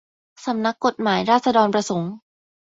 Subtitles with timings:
[0.45, 2.11] สำนักกฎหมายราษฏรประสงค์